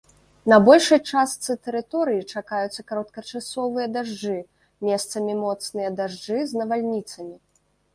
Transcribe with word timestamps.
На 0.53 0.57
большай 0.69 0.99
частцы 1.11 1.55
тэрыторыі 1.67 2.25
чакаюцца 2.37 2.85
кароткачасовыя 2.89 3.87
дажджы, 3.99 4.41
месцамі 4.91 5.41
моцныя 5.47 5.97
дажджы 6.03 6.45
з 6.53 6.65
навальніцамі. 6.65 7.35